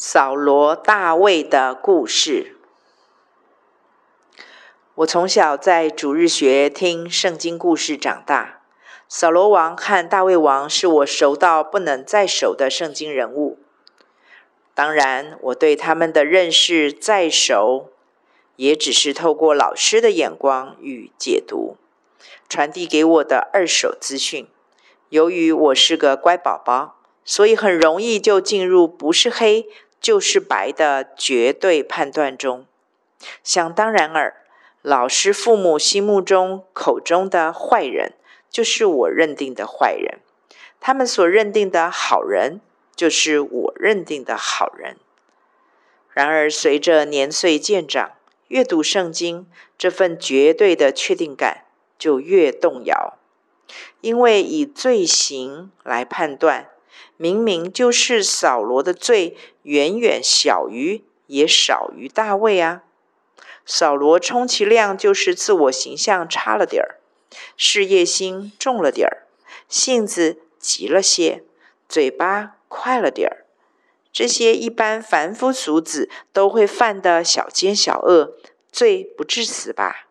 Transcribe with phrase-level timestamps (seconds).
[0.00, 2.54] 扫罗大卫的故事。
[4.94, 8.60] 我从小在主日学听圣经故事长大，
[9.08, 13.58] 扫罗王和大卫王是我熟到不能再熟的圣经人物。
[14.72, 17.90] 当然，我对他们的认识再熟，
[18.54, 21.76] 也只是透过老师的眼光与解读，
[22.48, 24.46] 传递给我的二手资讯。
[25.08, 29.68] 由于我是个乖宝宝，所以很容易就进入不是黑，
[30.00, 32.66] 就是白的绝对判断中，
[33.42, 34.36] 想当然尔，
[34.82, 38.14] 老师父母心目中口中的坏人，
[38.48, 40.20] 就是我认定的坏人；
[40.80, 42.60] 他们所认定的好人，
[42.94, 44.96] 就是我认定的好人。
[46.12, 48.12] 然而，随着年岁渐长，
[48.48, 51.64] 阅读圣经，这份绝对的确定感
[51.98, 53.18] 就越动摇，
[54.00, 56.68] 因为以罪行来判断。
[57.16, 62.82] 明明就是扫罗的罪远远小于，也少于大卫啊。
[63.66, 66.96] 扫罗充其量就是自我形象差了点儿，
[67.56, 69.26] 事业心重了点儿，
[69.68, 71.44] 性子急了些，
[71.88, 73.44] 嘴巴快了点儿。
[74.10, 78.34] 这些一般凡夫俗子都会犯的小奸小恶，
[78.72, 80.08] 罪不至死吧？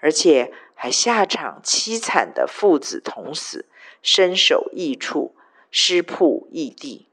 [0.00, 3.64] 而且还下场凄惨的父子同死，
[4.02, 5.34] 身首异处。
[5.70, 7.06] 尸曝异地。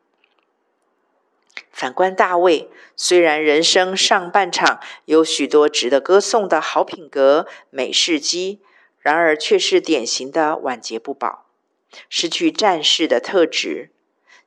[1.71, 8.61] 反观大卫，虽然人生上半场有许多值得歌颂的好品格、美事迹，
[8.99, 11.45] 然而却是典型的晚节不保，
[12.09, 13.91] 失去战士的特质，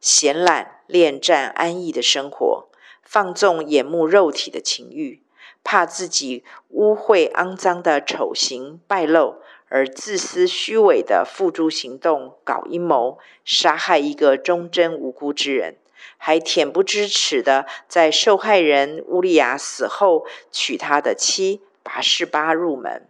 [0.01, 2.69] 闲懒恋战安逸的生活，
[3.03, 5.23] 放纵眼目肉体的情欲，
[5.63, 9.37] 怕自己污秽肮脏的丑行败露。
[9.69, 15.77] 而自私虚伪的付诸行动，搞阴谋，杀害一个忠贞无辜之人，
[16.17, 23.07] 还恬不知耻的在受害人乌利亚死后娶他的妻拔示巴入门。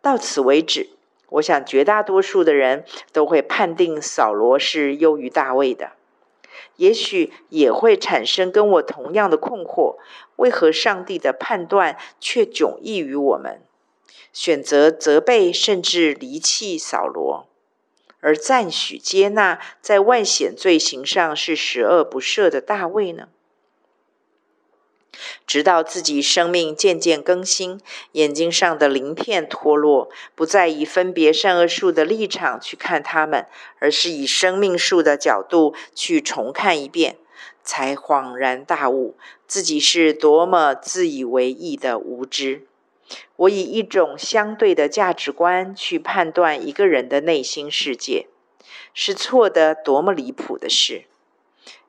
[0.00, 0.88] 到此为止，
[1.28, 5.92] 我想绝大多数的人都会判定扫罗是优于大卫的，
[6.76, 9.96] 也许也会产生跟我同样的困惑：
[10.36, 13.60] 为何上帝的判断却迥异于我们？
[14.32, 17.48] 选择责备甚至离弃扫罗，
[18.20, 23.28] 而赞许接纳在万险罪行上是十恶不赦的大卫呢？
[25.46, 27.80] 直到自己生命渐渐更新，
[28.12, 33.46] 眼睛上的鳞片脱落，不再以分别善恶树的立场去看他们，
[33.80, 37.16] 而是以生命树的角度去重看一遍，
[37.64, 39.16] 才恍然大悟，
[39.46, 42.66] 自己是多么自以为义的无知。
[43.36, 48.26] 我以一种相对的价值观去判断一个人的内心世界，
[48.92, 51.04] 是错的多么离谱的事！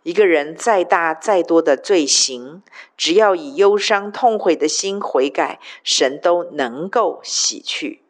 [0.03, 2.63] 一个人再大再多的罪行，
[2.97, 8.01] 只要以忧伤痛悔的心悔改，神都能够洗去。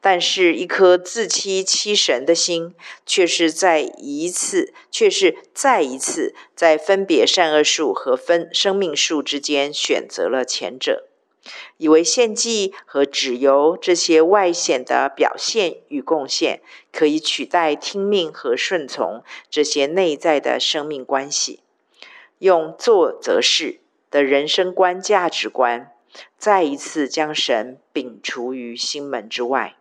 [0.00, 2.74] 但是，一颗自欺欺神的心，
[3.04, 11.08] 却是再一次，却是再一次，在分别善恶树和分生命树之间选择了前者。
[11.76, 16.60] 以为献祭和脂油这些外显的表现与贡献，
[16.92, 21.60] 可以取代听命和顺从这些内在的生命关系，
[22.38, 23.80] 用做则事
[24.10, 25.92] 的人生观价值观，
[26.38, 29.76] 再一次将神摒除于心门之外。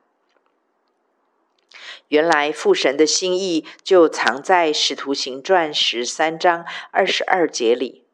[2.09, 8.05] 原来父神的心意就藏在《使徒行传》十三章二十二节里。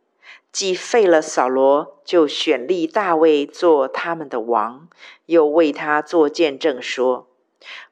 [0.52, 4.90] 既废了扫罗，就选立大卫做他们的王，
[5.28, 7.28] 又为他做见证说：“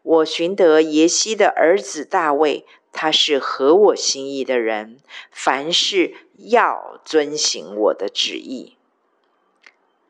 [0.03, 4.97] 我寻得耶西的儿子大卫，他是合我心意的人，
[5.31, 8.75] 凡事要遵行我的旨意。”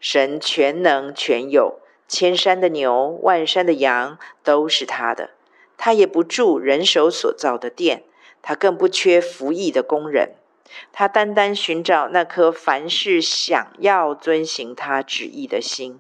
[0.02, 5.32] 神全能全有，千山的牛，万山的羊都是他的，
[5.78, 8.04] 他也不住人手所造的殿，
[8.42, 10.36] 他更不缺服役的工人。
[10.92, 16.00] 他单单寻找那颗凡事想要遵行他旨意的心，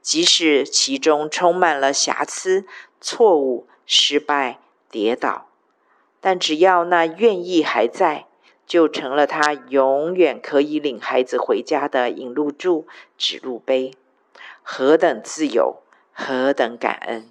[0.00, 2.66] 即使其中充满了瑕疵、
[3.00, 4.58] 错误、失败、
[4.90, 5.48] 跌倒，
[6.20, 8.26] 但只要那愿意还在，
[8.66, 12.86] 就成了他永远可以领孩子回家的引路柱、
[13.18, 13.92] 指路碑。
[14.62, 17.28] 何等自由，何等感恩！